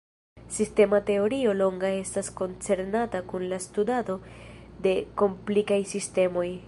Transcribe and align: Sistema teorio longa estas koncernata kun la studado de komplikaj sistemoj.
Sistema 0.59 0.99
teorio 1.09 1.51
longa 1.57 1.91
estas 1.97 2.31
koncernata 2.39 3.21
kun 3.33 3.45
la 3.53 3.61
studado 3.67 4.17
de 4.87 4.95
komplikaj 5.25 5.81
sistemoj. 5.97 6.51